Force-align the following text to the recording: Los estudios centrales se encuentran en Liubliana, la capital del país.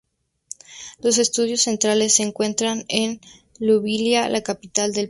Los 0.99 1.19
estudios 1.19 1.61
centrales 1.61 2.15
se 2.15 2.23
encuentran 2.23 2.85
en 2.87 3.21
Liubliana, 3.59 4.29
la 4.29 4.41
capital 4.41 4.93
del 4.93 4.93
país. 4.93 4.99